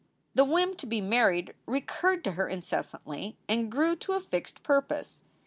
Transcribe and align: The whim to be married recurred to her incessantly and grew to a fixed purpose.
The 0.33 0.43
whim 0.43 0.75
to 0.77 0.87
be 0.87 0.99
married 0.99 1.53
recurred 1.67 2.23
to 2.23 2.31
her 2.31 2.49
incessantly 2.49 3.37
and 3.47 3.71
grew 3.71 3.95
to 3.97 4.13
a 4.13 4.19
fixed 4.19 4.63
purpose. 4.63 5.21